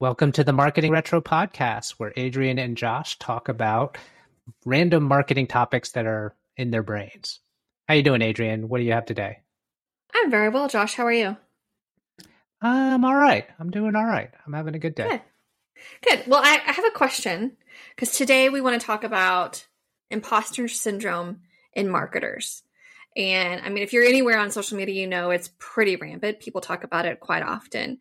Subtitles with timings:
[0.00, 3.98] Welcome to the Marketing Retro podcast, where Adrian and Josh talk about
[4.64, 7.40] random marketing topics that are in their brains.
[7.86, 8.70] How you doing, Adrian?
[8.70, 9.40] What do you have today?
[10.14, 10.94] I'm very well, Josh.
[10.94, 11.36] How are you?
[12.62, 13.46] I'm all right.
[13.58, 14.30] I'm doing all right.
[14.46, 15.06] I'm having a good day.
[15.06, 15.20] Good.
[16.08, 16.26] Good.
[16.26, 17.58] Well, I, I have a question
[17.94, 19.66] because today we want to talk about
[20.10, 21.40] imposter syndrome
[21.74, 22.62] in marketers.
[23.18, 26.40] And I mean, if you're anywhere on social media, you know it's pretty rampant.
[26.40, 27.98] People talk about it quite often.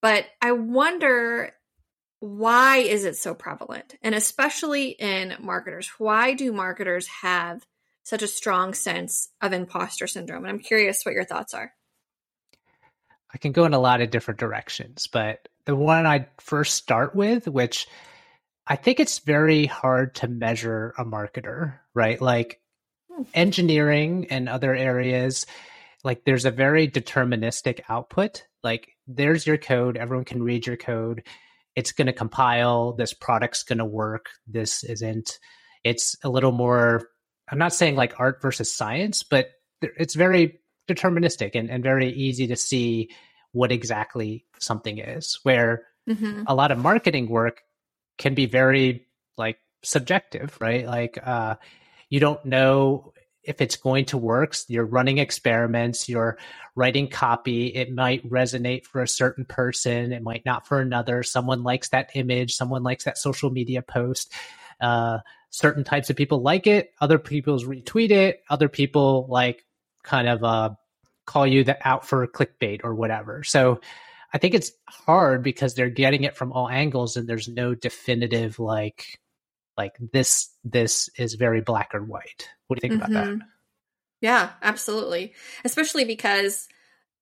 [0.00, 1.52] But I wonder
[2.20, 3.94] why is it so prevalent?
[4.02, 7.64] And especially in marketers, why do marketers have
[8.02, 10.44] such a strong sense of imposter syndrome?
[10.44, 11.72] And I'm curious what your thoughts are.
[13.32, 17.14] I can go in a lot of different directions, but the one I first start
[17.14, 17.86] with, which
[18.66, 22.20] I think it's very hard to measure a marketer, right?
[22.20, 22.60] Like
[23.12, 23.24] hmm.
[23.34, 25.46] engineering and other areas,
[26.04, 28.46] like there's a very deterministic output.
[28.62, 29.96] Like there's your code.
[29.96, 31.24] Everyone can read your code.
[31.74, 32.92] It's going to compile.
[32.92, 34.26] This product's going to work.
[34.46, 35.38] This isn't.
[35.82, 37.08] It's a little more,
[37.50, 39.48] I'm not saying like art versus science, but
[39.80, 43.10] it's very deterministic and, and very easy to see
[43.52, 45.38] what exactly something is.
[45.42, 46.42] Where mm-hmm.
[46.46, 47.62] a lot of marketing work
[48.18, 49.06] can be very
[49.36, 50.86] like subjective, right?
[50.86, 51.56] Like, uh,
[52.10, 53.12] you don't know
[53.48, 54.54] if it's going to work.
[54.68, 56.38] You're running experiments, you're
[56.74, 57.68] writing copy.
[57.68, 61.22] It might resonate for a certain person, it might not for another.
[61.22, 64.32] Someone likes that image, someone likes that social media post.
[64.80, 65.18] Uh,
[65.50, 69.64] certain types of people like it, other people retweet it, other people like
[70.02, 70.70] kind of uh,
[71.26, 73.42] call you that out for clickbait or whatever.
[73.42, 73.80] So
[74.32, 78.58] I think it's hard because they're getting it from all angles and there's no definitive
[78.58, 79.18] like
[79.78, 83.12] like this this is very black or white what do you think mm-hmm.
[83.12, 83.48] about that mm-hmm.
[84.20, 85.32] yeah absolutely
[85.64, 86.68] especially because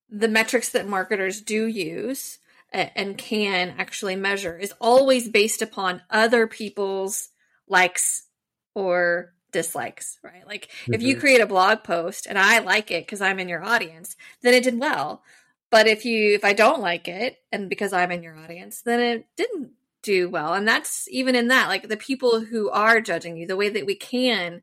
[0.09, 2.39] the metrics that marketers do use
[2.73, 7.31] and can actually measure is always based upon other people's
[7.69, 8.27] likes
[8.75, 10.47] or dislikes, right?
[10.47, 10.95] Like mm-hmm.
[10.95, 11.21] if you mm-hmm.
[11.21, 14.65] create a blog post and I like it because I'm in your audience, then it
[14.65, 15.23] did well.
[15.71, 19.01] But if you if I don't like it and because I'm in your audience, then
[19.01, 19.71] it didn't
[20.07, 20.55] do well.
[20.55, 23.85] And that's even in that, like the people who are judging you, the way that
[23.85, 24.63] we can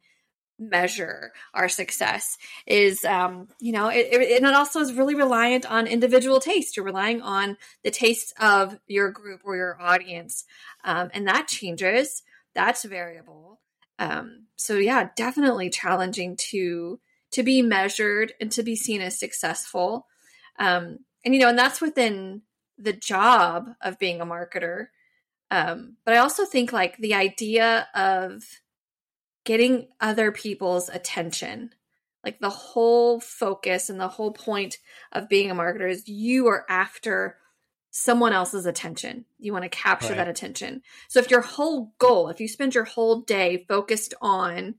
[0.59, 2.37] measure our success
[2.67, 6.77] is um you know it, it, and it also is really reliant on individual taste.
[6.77, 10.45] You're relying on the taste of your group or your audience
[10.85, 12.23] um, and that changes.
[12.53, 13.59] That's variable.
[13.97, 16.99] Um so yeah definitely challenging to
[17.31, 20.05] to be measured and to be seen as successful.
[20.59, 22.43] Um and you know and that's within
[22.77, 24.87] the job of being a marketer
[25.53, 28.43] um, but I also think like the idea of
[29.45, 31.69] getting other people's attention,
[32.23, 34.79] like the whole focus and the whole point
[35.11, 37.37] of being a marketer is you are after
[37.91, 39.25] someone else's attention.
[39.37, 40.17] You want to capture right.
[40.17, 40.81] that attention.
[41.07, 44.73] So if your whole goal, if you spend your whole day focused on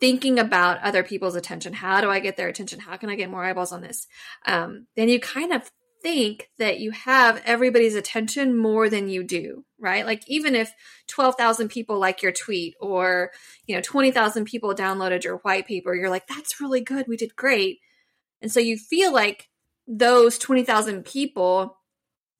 [0.00, 2.80] thinking about other people's attention, how do I get their attention?
[2.80, 4.06] How can I get more eyeballs on this?
[4.46, 5.70] Um, then you kind of
[6.04, 10.04] think that you have everybody's attention more than you do, right?
[10.04, 10.70] Like even if
[11.08, 13.30] 12,000 people like your tweet or,
[13.66, 17.06] you know, 20,000 people downloaded your white paper, you're like, that's really good.
[17.08, 17.78] We did great.
[18.42, 19.48] And so you feel like
[19.88, 21.78] those 20,000 people,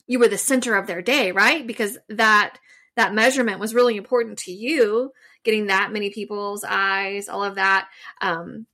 [0.07, 1.67] you were the center of their day, right?
[1.67, 2.59] Because that
[2.97, 5.11] that measurement was really important to you,
[5.43, 7.89] getting that many people's eyes, all of that.
[8.21, 8.67] Um,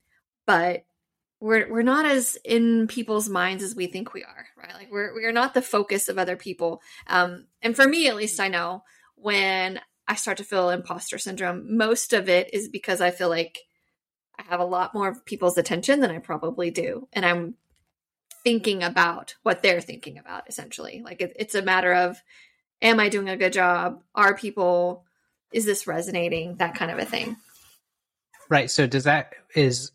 [0.46, 0.84] but
[1.40, 4.74] we're we're not as in people's minds as we think we are, right?
[4.74, 6.82] Like we're we are not the focus of other people.
[7.06, 8.84] Um, and for me, at least, I know
[9.16, 13.58] when I start to feel imposter syndrome, most of it is because I feel like
[14.38, 17.54] I have a lot more people's attention than I probably do, and I'm
[18.44, 20.46] thinking about what they're thinking about.
[20.46, 22.22] Essentially, like it, it's a matter of,
[22.82, 24.02] am I doing a good job?
[24.14, 25.06] Are people?
[25.52, 26.56] Is this resonating?
[26.56, 27.36] That kind of a thing.
[28.50, 28.70] Right.
[28.70, 29.92] So does that is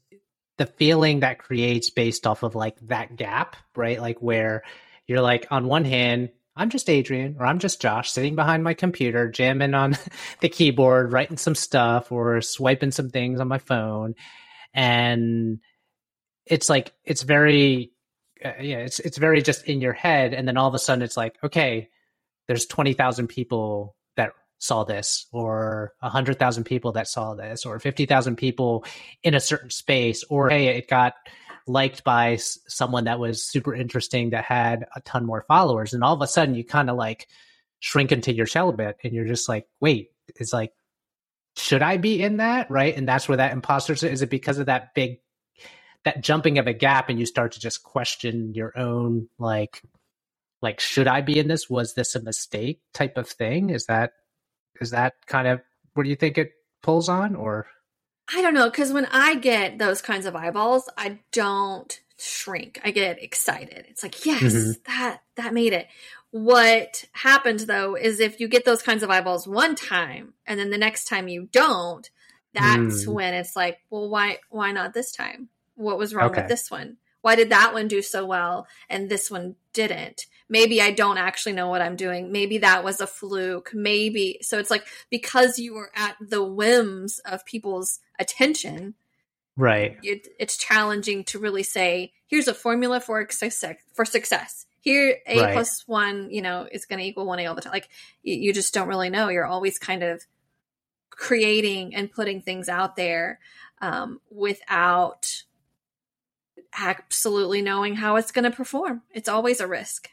[0.58, 4.00] the feeling that creates based off of like that gap, right?
[4.00, 4.64] Like where
[5.08, 8.74] you're like, on one hand, I'm just Adrian or I'm just Josh sitting behind my
[8.74, 9.98] computer, jamming on
[10.40, 14.16] the keyboard, writing some stuff or swiping some things on my phone.
[14.74, 15.60] And
[16.46, 17.92] it's like, it's very,
[18.44, 20.34] uh, yeah, it's, it's very just in your head.
[20.34, 21.90] And then all of a sudden it's like, okay,
[22.48, 23.95] there's 20,000 people
[24.60, 28.86] saw this or 100,000 people that saw this or 50,000 people
[29.24, 31.14] in a certain space or hey it got
[31.68, 36.14] liked by someone that was super interesting that had a ton more followers and all
[36.14, 37.28] of a sudden you kind of like
[37.80, 40.72] shrink into your shell a bit and you're just like wait it's like
[41.58, 44.68] should I be in that right and that's where that imposter is it because of
[44.68, 45.20] that big
[46.06, 49.82] that jumping of a gap and you start to just question your own like
[50.62, 51.70] like should I be in this?
[51.70, 53.70] Was this a mistake type of thing?
[53.70, 54.14] Is that
[54.82, 55.62] is that kind of
[55.94, 56.52] what do you think it
[56.82, 57.68] pulls on or
[58.34, 62.80] I don't know cuz when I get those kinds of eyeballs, I don't shrink.
[62.84, 63.86] I get excited.
[63.90, 64.72] It's like, yes, mm-hmm.
[64.86, 65.88] that that made it.
[66.32, 70.70] What happens though is if you get those kinds of eyeballs one time and then
[70.70, 72.10] the next time you don't,
[72.54, 73.14] that's mm.
[73.14, 75.50] when it's like, well, why why not this time?
[75.76, 76.42] What was wrong okay.
[76.42, 76.98] with this one?
[77.22, 80.26] Why did that one do so well and this one didn't?
[80.48, 82.32] Maybe I don't actually know what I'm doing.
[82.32, 83.72] Maybe that was a fluke.
[83.74, 88.94] Maybe so it's like because you were at the whims of people's attention,
[89.58, 89.98] right?
[90.04, 93.76] It, it's challenging to really say, here's a formula for success.
[93.94, 95.54] For success, here a right.
[95.54, 97.74] plus one, you know, is going to equal one a all the time.
[97.74, 97.90] Like
[98.22, 99.30] you, you just don't really know.
[99.30, 100.24] You're always kind of
[101.10, 103.40] creating and putting things out there
[103.82, 105.44] um, without
[106.78, 109.02] absolutely knowing how it's going to perform.
[109.14, 110.10] It's always a risk.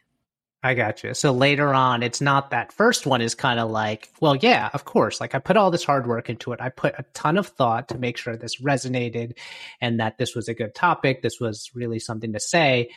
[0.64, 1.12] I got you.
[1.14, 4.84] So later on, it's not that first one is kind of like, well, yeah, of
[4.84, 5.20] course.
[5.20, 6.60] Like I put all this hard work into it.
[6.60, 9.38] I put a ton of thought to make sure this resonated
[9.80, 11.20] and that this was a good topic.
[11.20, 12.90] This was really something to say.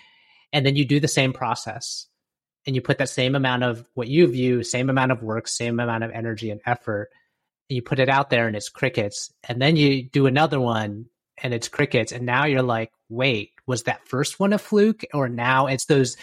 [0.54, 2.06] And then you do the same process
[2.68, 5.80] and you put that same amount of what you view, same amount of work, same
[5.80, 7.10] amount of energy and effort.
[7.70, 9.34] And you put it out there and it's crickets.
[9.50, 11.08] And then you do another one
[11.42, 12.12] and it's crickets.
[12.12, 15.04] And now you're like, wait, was that first one a fluke?
[15.16, 16.16] Or now it's those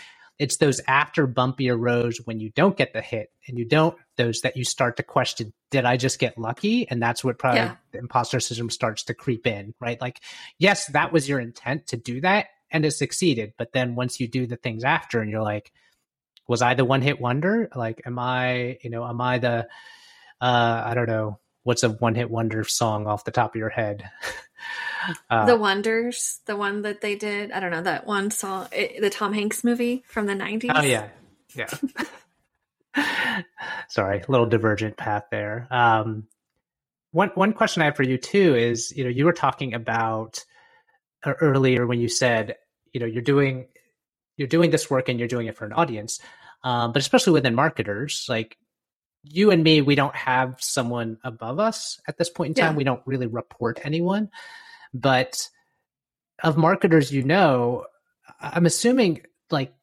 [0.42, 4.40] it's those after bumpier rows when you don't get the hit and you don't those
[4.40, 6.88] that you start to question did i just get lucky?
[6.90, 7.76] And that's what probably yeah.
[7.92, 10.00] the imposter syndrome starts to creep in right?
[10.00, 10.20] Like
[10.58, 14.26] yes that was your intent to do that and it succeeded but then once you
[14.26, 15.70] do the things after and you're like
[16.48, 17.68] was i the one hit wonder?
[17.76, 19.68] Like am i you know am i the
[20.40, 23.68] uh i don't know what's a one hit wonder song off the top of your
[23.68, 24.10] head
[25.31, 27.52] Uh, the Wonders, the one that they did.
[27.52, 30.70] I don't know that one saw it, the Tom Hanks movie from the nineties.
[30.75, 31.08] Oh yeah,
[31.54, 31.69] yeah.
[33.88, 35.66] Sorry, a little divergent path there.
[35.70, 36.26] Um,
[37.10, 40.44] one one question I have for you too is, you know, you were talking about
[41.25, 42.56] uh, earlier when you said,
[42.93, 43.66] you know, you're doing
[44.37, 46.20] you're doing this work and you're doing it for an audience,
[46.64, 48.56] um, but especially within marketers, like
[49.25, 52.72] you and me, we don't have someone above us at this point in time.
[52.72, 52.78] Yeah.
[52.78, 54.31] We don't really report anyone.
[54.94, 55.48] But
[56.42, 57.86] of marketers you know,
[58.40, 59.74] I'm assuming like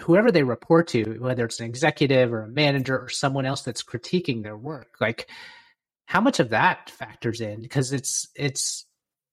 [0.00, 3.84] whoever they report to, whether it's an executive or a manager or someone else that's
[3.84, 5.28] critiquing their work, like
[6.06, 7.62] how much of that factors in?
[7.62, 8.86] Because it's it's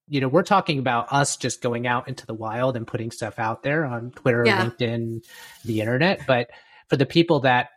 [0.07, 3.39] you know, we're talking about us just going out into the wild and putting stuff
[3.39, 4.65] out there on Twitter, yeah.
[4.65, 5.23] LinkedIn,
[5.65, 6.27] the internet.
[6.27, 6.49] But
[6.89, 7.69] for the people that,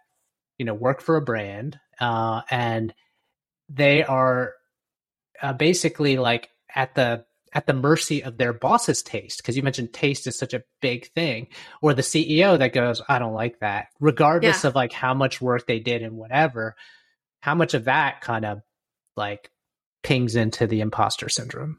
[0.59, 2.95] you know, work for a brand uh, and
[3.69, 4.55] they are
[5.43, 7.25] uh, basically like at the
[7.55, 11.07] at the mercy of their boss's taste because you mentioned taste is such a big
[11.13, 11.47] thing
[11.81, 13.87] or the ceo that goes i don't like that.
[14.01, 14.69] Regardless yeah.
[14.69, 16.77] of like how much work they did and whatever
[17.41, 18.63] how much of that kind of
[19.17, 19.51] like
[20.03, 21.79] pings into the imposter syndrome?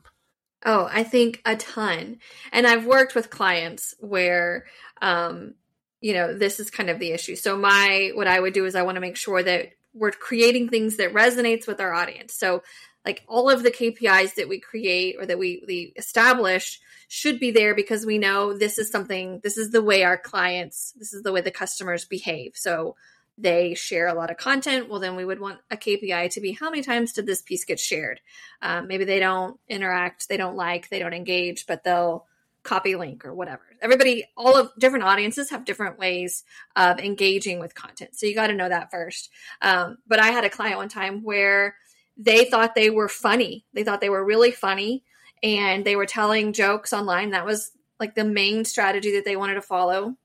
[0.63, 2.19] Oh i think a ton.
[2.51, 4.65] And i've worked with clients where
[5.01, 5.55] um
[5.99, 7.35] you know this is kind of the issue.
[7.35, 10.69] So my what i would do is i want to make sure that we're creating
[10.69, 12.33] things that resonates with our audience.
[12.33, 12.63] So
[13.05, 17.51] like all of the KPIs that we create or that we, we establish should be
[17.51, 21.21] there because we know this is something, this is the way our clients, this is
[21.21, 22.53] the way the customers behave.
[22.55, 22.95] So
[23.37, 24.89] they share a lot of content.
[24.89, 27.65] Well, then we would want a KPI to be how many times did this piece
[27.65, 28.21] get shared?
[28.61, 32.25] Um, maybe they don't interact, they don't like, they don't engage, but they'll
[32.63, 33.61] copy link or whatever.
[33.81, 36.43] Everybody, all of different audiences have different ways
[36.75, 38.15] of engaging with content.
[38.15, 39.29] So you got to know that first.
[39.61, 41.75] Um, but I had a client one time where
[42.17, 43.65] they thought they were funny.
[43.73, 45.03] They thought they were really funny
[45.43, 47.31] and they were telling jokes online.
[47.31, 50.15] That was like the main strategy that they wanted to follow.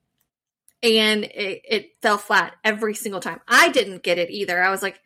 [0.82, 3.40] And it, it fell flat every single time.
[3.46, 4.62] I didn't get it either.
[4.62, 5.00] I was like,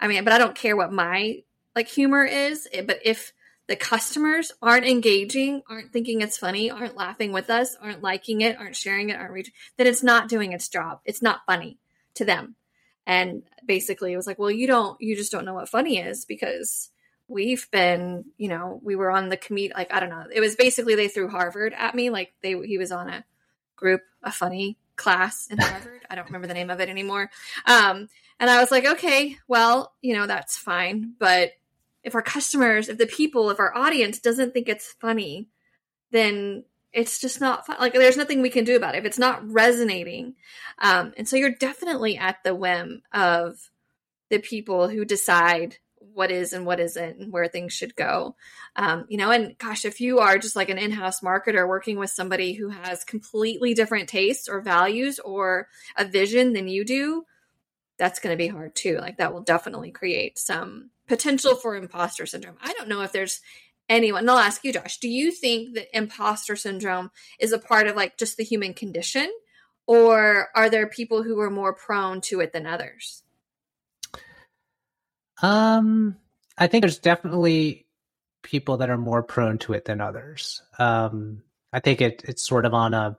[0.00, 1.42] I mean, but I don't care what my
[1.76, 2.68] like humor is.
[2.84, 3.32] But if
[3.68, 8.58] the customers aren't engaging, aren't thinking it's funny, aren't laughing with us, aren't liking it,
[8.58, 11.00] aren't sharing it, aren't reaching, then it's not doing its job.
[11.04, 11.78] It's not funny
[12.14, 12.56] to them.
[13.10, 16.24] And basically it was like, well, you don't, you just don't know what funny is
[16.24, 16.90] because
[17.26, 20.26] we've been, you know, we were on the commute, like, I don't know.
[20.32, 22.08] It was basically they threw Harvard at me.
[22.10, 23.24] Like they, he was on a
[23.74, 26.02] group, a funny class in Harvard.
[26.08, 27.32] I don't remember the name of it anymore.
[27.66, 31.14] Um, and I was like, okay, well, you know, that's fine.
[31.18, 31.50] But
[32.04, 35.48] if our customers, if the people, if our audience doesn't think it's funny,
[36.12, 37.76] then it's just not fun.
[37.78, 40.34] Like there's nothing we can do about it if it's not resonating.
[40.78, 43.70] Um, and so you're definitely at the whim of
[44.28, 45.76] the people who decide
[46.12, 48.34] what is and what isn't and where things should go.
[48.74, 52.10] Um, you know, and gosh, if you are just like an in-house marketer working with
[52.10, 57.24] somebody who has completely different tastes or values or a vision than you do,
[57.98, 58.96] that's going to be hard too.
[58.98, 62.56] Like that will definitely create some potential for imposter syndrome.
[62.62, 63.40] I don't know if there's
[63.90, 67.88] anyone, and I'll ask you, Josh, do you think that imposter syndrome is a part
[67.88, 69.30] of like just the human condition?
[69.86, 73.22] Or are there people who are more prone to it than others?
[75.42, 76.16] Um,
[76.56, 77.86] I think there's definitely
[78.42, 80.62] people that are more prone to it than others.
[80.78, 81.42] Um,
[81.72, 83.18] I think it it's sort of on a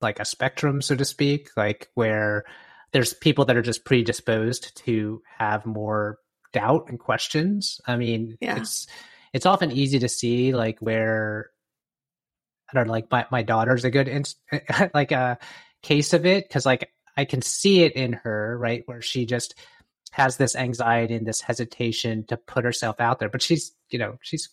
[0.00, 2.44] like a spectrum, so to speak, like where
[2.92, 6.18] there's people that are just predisposed to have more
[6.52, 7.80] doubt and questions.
[7.86, 8.56] I mean, yeah.
[8.56, 8.86] it's
[9.32, 11.50] it's often easy to see like where
[12.70, 14.40] I don't know, like my, my daughter's a good inst-
[14.94, 15.38] like a
[15.82, 19.54] case of it because like I can see it in her, right, where she just
[20.12, 23.28] has this anxiety and this hesitation to put herself out there.
[23.28, 24.48] But she's, you know, she's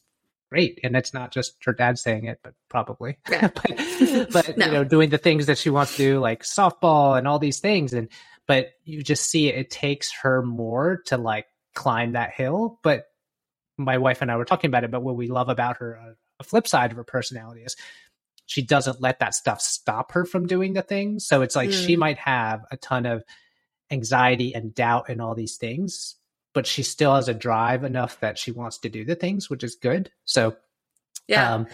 [0.51, 0.79] great.
[0.84, 3.17] And it's not just her dad saying it, but probably.
[3.29, 3.50] Yeah.
[3.53, 4.65] but, but no.
[4.65, 7.60] you know, doing the things that she wants to do, like softball and all these
[7.60, 7.93] things.
[7.93, 8.10] And
[8.48, 12.79] but you just see it, it takes her more to like climb that hill.
[12.84, 13.05] But
[13.77, 16.13] my wife and I were talking about it, but what we love about her, uh,
[16.39, 17.75] a flip side of her personality is
[18.46, 21.27] she doesn't let that stuff stop her from doing the things.
[21.27, 21.86] So it's like mm.
[21.86, 23.24] she might have a ton of
[23.91, 26.15] anxiety and doubt and all these things,
[26.53, 29.63] but she still has a drive enough that she wants to do the things, which
[29.63, 30.12] is good.
[30.25, 30.55] So,
[31.27, 31.53] yeah.
[31.53, 31.67] Um,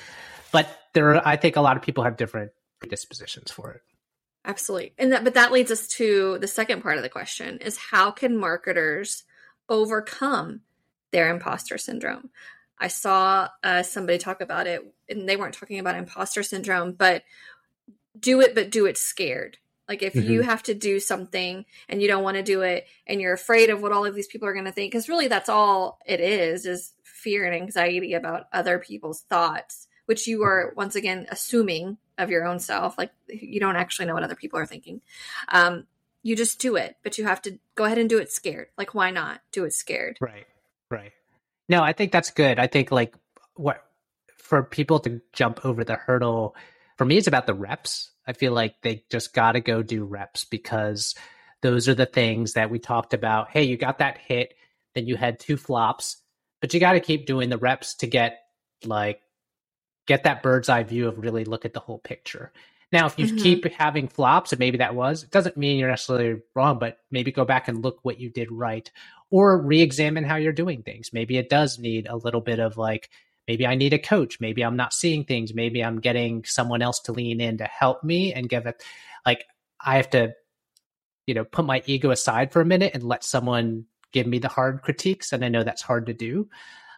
[0.52, 3.82] but there, are, I think a lot of people have different predispositions for it.
[4.46, 4.94] Absolutely.
[4.98, 8.12] And that, but that leads us to the second part of the question is how
[8.12, 9.24] can marketers
[9.70, 10.62] overcome
[11.14, 12.30] their imposter syndrome?
[12.78, 17.24] I saw uh, somebody talk about it, and they weren't talking about imposter syndrome, but
[18.20, 19.58] do it, but do it scared.
[19.88, 20.32] Like if mm-hmm.
[20.32, 23.70] you have to do something and you don't want to do it and you're afraid
[23.70, 26.20] of what all of these people are going to think, because really that's all it
[26.20, 31.98] is, is fear and anxiety about other people's thoughts, which you are once again assuming
[32.18, 32.98] of your own self.
[32.98, 35.02] Like you don't actually know what other people are thinking.
[35.50, 35.86] Um,
[36.22, 38.68] you just do it, but you have to go ahead and do it scared.
[38.78, 40.18] Like why not do it scared?
[40.22, 40.48] Right.
[40.90, 41.12] Right.
[41.70, 42.60] No, I think that's good.
[42.60, 43.16] I think like
[43.56, 43.84] what
[44.38, 46.56] for people to jump over the hurdle
[46.98, 50.06] for me it's about the reps I feel like they just got to go do
[50.06, 51.16] reps because
[51.62, 53.50] those are the things that we talked about.
[53.50, 54.54] Hey, you got that hit,
[54.96, 56.18] then you had two flops,
[56.62, 58.40] but you got to keep doing the reps to get
[58.86, 59.22] like
[60.08, 62.52] get that bird's eye view of really look at the whole picture.
[62.92, 63.38] Now, if you mm-hmm.
[63.38, 67.32] keep having flops, and maybe that was, it doesn't mean you're necessarily wrong, but maybe
[67.32, 68.90] go back and look what you did right
[69.34, 71.10] or re examine how you're doing things.
[71.12, 73.10] Maybe it does need a little bit of like,
[73.48, 74.40] maybe I need a coach.
[74.40, 75.56] Maybe I'm not seeing things.
[75.56, 78.84] Maybe I'm getting someone else to lean in to help me and give it
[79.26, 79.44] like
[79.84, 80.34] I have to,
[81.26, 84.50] you know, put my ego aside for a minute and let someone give me the
[84.50, 85.34] hard critiques.
[85.34, 86.48] And I know that's hard to do.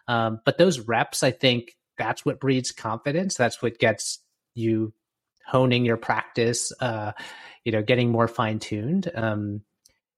[0.06, 3.38] Um, but those reps, I think that's what breeds confidence.
[3.38, 4.18] That's what gets
[4.54, 4.92] you
[5.46, 7.12] honing your practice, uh,
[7.64, 9.10] you know, getting more fine tuned.
[9.14, 9.62] Um,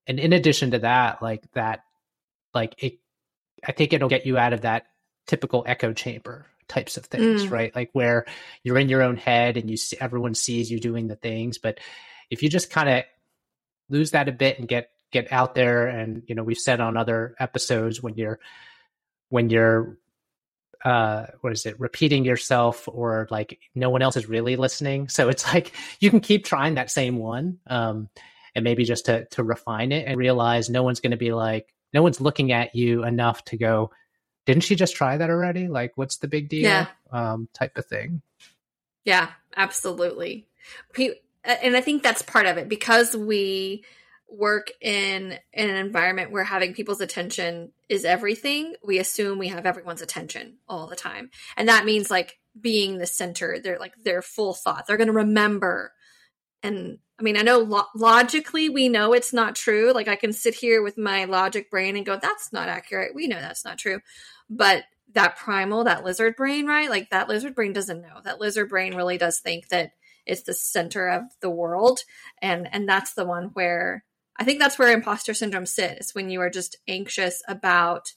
[0.08, 1.82] and in addition to that, like that,
[2.54, 2.98] like it,
[3.66, 4.86] I think it'll get you out of that
[5.26, 7.50] typical echo chamber types of things, mm.
[7.50, 7.74] right?
[7.74, 8.26] Like where
[8.62, 11.80] you're in your own head and you see everyone sees you doing the things, but
[12.30, 13.04] if you just kind of
[13.88, 16.96] lose that a bit and get get out there and you know we've said on
[16.96, 18.38] other episodes when you're
[19.30, 19.96] when you're
[20.84, 25.28] uh what is it repeating yourself or like no one else is really listening so
[25.28, 28.08] it's like you can keep trying that same one um
[28.54, 31.74] and maybe just to to refine it and realize no one's going to be like
[31.92, 33.90] no one's looking at you enough to go
[34.48, 35.68] didn't she just try that already?
[35.68, 36.62] Like, what's the big deal?
[36.62, 36.86] Yeah.
[37.12, 38.22] Um, type of thing.
[39.04, 40.48] Yeah, absolutely.
[41.44, 43.84] And I think that's part of it because we
[44.26, 48.74] work in, in an environment where having people's attention is everything.
[48.82, 51.28] We assume we have everyone's attention all the time.
[51.58, 54.86] And that means like being the center, they're like their full thought.
[54.86, 55.92] They're going to remember.
[56.62, 59.92] And I mean, I know lo- logically we know it's not true.
[59.92, 63.14] Like I can sit here with my logic brain and go, that's not accurate.
[63.14, 64.00] We know that's not true.
[64.48, 64.84] But
[65.14, 66.90] that primal, that lizard brain, right?
[66.90, 68.20] Like that lizard brain doesn't know.
[68.24, 69.92] That lizard brain really does think that
[70.26, 72.00] it's the center of the world.
[72.42, 74.04] And and that's the one where
[74.36, 78.12] I think that's where imposter syndrome sits when you are just anxious about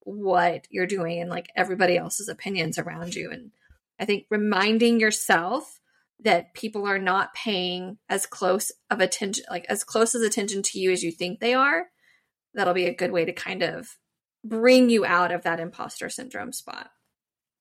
[0.00, 3.30] what you're doing and like everybody else's opinions around you.
[3.30, 3.52] And
[4.00, 5.80] I think reminding yourself
[6.22, 10.78] that people are not paying as close of attention like as close as attention to
[10.78, 11.86] you as you think they are,
[12.54, 13.96] that'll be a good way to kind of
[14.44, 16.90] bring you out of that imposter syndrome spot.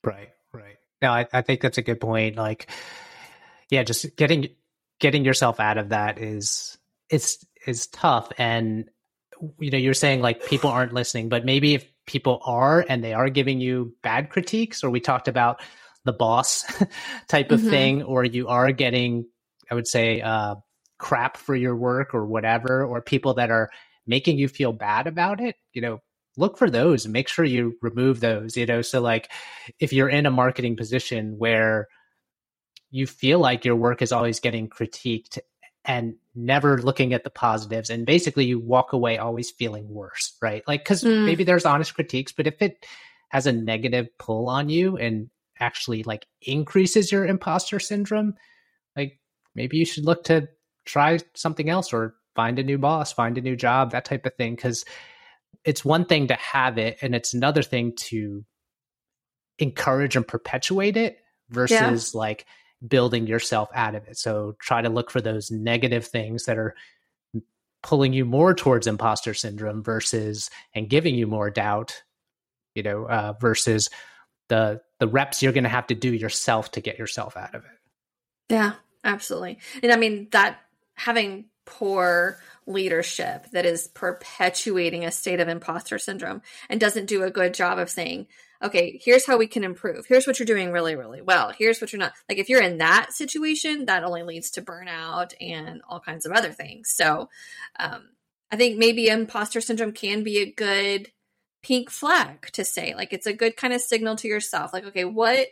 [0.04, 0.78] Right, right.
[1.02, 2.36] Now, I, I think that's a good point.
[2.36, 2.70] Like,
[3.70, 4.50] yeah, just getting
[5.00, 6.78] getting yourself out of that is
[7.10, 8.32] it's is tough.
[8.38, 8.90] And
[9.60, 13.14] you know, you're saying like people aren't listening, but maybe if people are and they
[13.14, 15.62] are giving you bad critiques, or we talked about
[16.06, 16.64] the boss
[17.28, 17.70] type of mm-hmm.
[17.70, 19.26] thing, or you are getting,
[19.70, 20.56] I would say, uh,
[20.98, 23.70] crap for your work or whatever, or people that are
[24.08, 26.00] making you feel bad about it, you know,
[26.38, 28.82] look for those and make sure you remove those, you know.
[28.82, 29.32] So, like,
[29.80, 31.88] if you're in a marketing position where
[32.90, 35.40] you feel like your work is always getting critiqued
[35.86, 40.64] and never looking at the positives and basically you walk away always feeling worse right
[40.68, 41.26] like because mm.
[41.26, 42.86] maybe there's honest critiques but if it
[43.30, 45.30] has a negative pull on you and
[45.62, 48.34] actually like increases your imposter syndrome
[48.96, 49.20] like
[49.56, 50.48] maybe you should look to
[50.86, 54.34] try something else or find a new boss find a new job that type of
[54.36, 54.84] thing because
[55.64, 58.44] it's one thing to have it and it's another thing to
[59.60, 61.18] encourage and perpetuate it
[61.50, 62.20] versus yeah.
[62.20, 62.46] like
[62.86, 64.18] building yourself out of it.
[64.18, 66.76] So try to look for those negative things that are
[67.84, 72.02] pulling you more towards imposter syndrome versus and giving you more doubt,
[72.76, 73.90] you know, uh, versus
[74.52, 77.64] the the reps you're going to have to do yourself to get yourself out of
[77.64, 78.54] it.
[78.54, 79.60] Yeah, absolutely.
[79.82, 80.60] And I mean that
[80.94, 87.32] having poor leadership that is perpetuating a state of imposter syndrome and doesn't do a
[87.32, 88.28] good job of saying,
[88.62, 90.06] okay, here's how we can improve.
[90.06, 91.54] Here's what you're doing really, really well.
[91.58, 92.12] Here's what you're not.
[92.28, 96.34] Like if you're in that situation, that only leads to burnout and all kinds of
[96.34, 96.92] other things.
[96.94, 97.30] So
[97.80, 98.10] um,
[98.52, 101.10] I think maybe imposter syndrome can be a good
[101.62, 102.94] pink flag to say.
[102.96, 104.74] Like it's a good kind of signal to yourself.
[104.74, 105.48] Like, okay, what,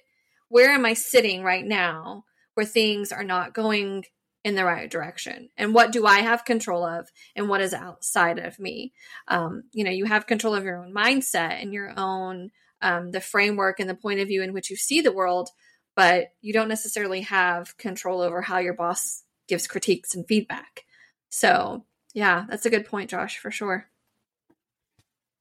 [0.47, 2.25] where am I sitting right now
[2.55, 4.05] where things are not going
[4.45, 8.39] in the right direction and what do i have control of and what is outside
[8.39, 8.93] of me
[9.27, 12.49] um, you know you have control of your own mindset and your own
[12.81, 15.49] um, the framework and the point of view in which you see the world,
[15.95, 20.83] but you don't necessarily have control over how your boss gives critiques and feedback.
[21.29, 23.87] So, yeah, that's a good point, Josh, for sure.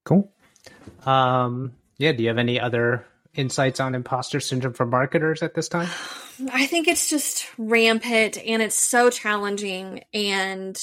[0.04, 0.32] Cool.
[1.04, 5.68] Um, yeah, do you have any other insights on imposter syndrome for marketers at this
[5.68, 5.88] time?
[6.52, 10.04] I think it's just rampant and it's so challenging.
[10.12, 10.80] And,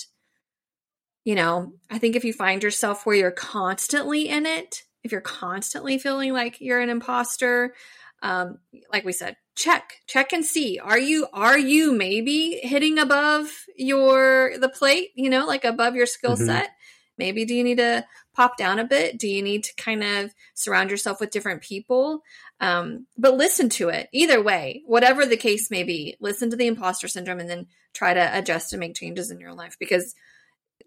[1.23, 5.21] you know, I think if you find yourself where you're constantly in it, if you're
[5.21, 7.73] constantly feeling like you're an imposter,
[8.21, 8.57] um,
[8.91, 10.79] like we said, check, check and see.
[10.79, 15.09] Are you are you maybe hitting above your the plate?
[15.15, 16.45] You know, like above your skill mm-hmm.
[16.45, 16.71] set.
[17.17, 19.17] Maybe do you need to pop down a bit?
[19.17, 22.21] Do you need to kind of surround yourself with different people?
[22.59, 26.15] Um, but listen to it either way, whatever the case may be.
[26.19, 29.53] Listen to the imposter syndrome and then try to adjust and make changes in your
[29.53, 30.15] life because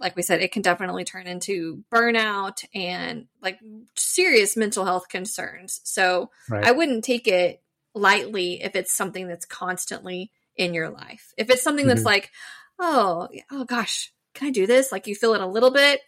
[0.00, 3.58] like we said, it can definitely turn into burnout and like
[3.96, 5.80] serious mental health concerns.
[5.84, 6.64] So right.
[6.64, 7.60] I wouldn't take it
[7.94, 11.32] lightly if it's something that's constantly in your life.
[11.36, 11.96] If it's something mm-hmm.
[11.96, 12.30] that's like,
[12.78, 14.92] oh, oh gosh, can I do this?
[14.92, 16.00] Like you feel it a little bit.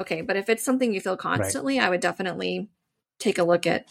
[0.00, 0.22] Okay.
[0.22, 1.86] But if it's something you feel constantly, right.
[1.86, 2.68] I would definitely
[3.18, 3.86] take a look at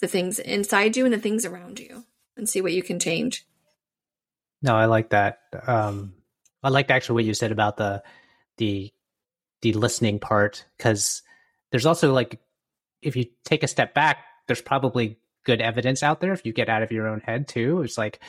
[0.00, 2.04] the things inside you and the things around you
[2.36, 3.46] and see what you can change.
[4.62, 5.40] No, I like that.
[5.66, 6.14] Um,
[6.62, 8.02] I like actually what you said about the
[8.58, 8.92] the
[9.62, 11.22] the listening part because
[11.70, 12.40] there's also like
[13.02, 16.68] if you take a step back there's probably good evidence out there if you get
[16.68, 18.20] out of your own head too it's like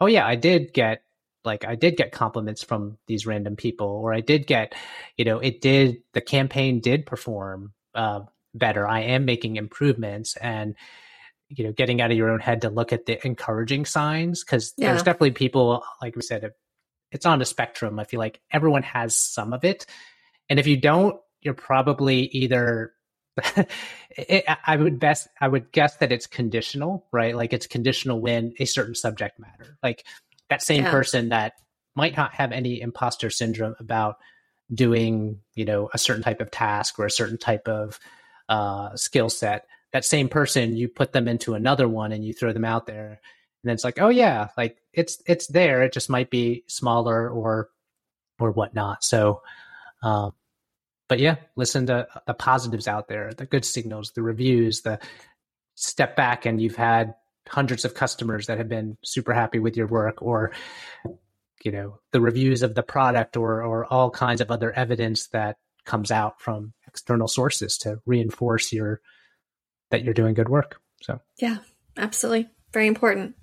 [0.00, 1.02] oh yeah i did get
[1.44, 4.74] like i did get compliments from these random people or i did get
[5.16, 8.20] you know it did the campaign did perform uh,
[8.54, 10.74] better i am making improvements and
[11.48, 14.72] you know getting out of your own head to look at the encouraging signs because
[14.76, 14.88] yeah.
[14.88, 16.52] there's definitely people like we said
[17.12, 17.98] it's on a spectrum.
[17.98, 19.86] I feel like everyone has some of it.
[20.48, 22.92] And if you don't, you're probably either
[24.10, 27.34] it, I would best I would guess that it's conditional, right?
[27.34, 29.78] Like it's conditional when a certain subject matter.
[29.82, 30.04] Like
[30.50, 30.90] that same yeah.
[30.90, 31.54] person that
[31.94, 34.16] might not have any imposter syndrome about
[34.72, 37.98] doing, you know, a certain type of task or a certain type of
[38.48, 39.66] uh, skill set.
[39.92, 43.20] That same person, you put them into another one and you throw them out there,
[43.62, 45.82] and it's like, oh yeah, like it's it's there.
[45.82, 47.70] It just might be smaller or
[48.38, 49.02] or whatnot.
[49.02, 49.42] So,
[50.02, 50.32] um,
[51.08, 55.00] but yeah, listen to the positives out there, the good signals, the reviews, the
[55.74, 57.14] step back and you've had
[57.50, 60.52] hundreds of customers that have been super happy with your work or
[61.64, 65.56] you know the reviews of the product or or all kinds of other evidence that
[65.84, 69.00] comes out from external sources to reinforce your
[69.90, 71.58] that you're doing good work so yeah
[71.96, 73.34] absolutely very important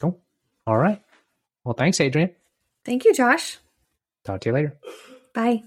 [0.00, 0.18] Cool.
[0.66, 1.02] all right.
[1.64, 2.30] Well, thanks, adrian
[2.84, 3.58] Thank you, Josh.
[4.24, 4.78] Talk to you later.
[5.34, 5.62] Bye.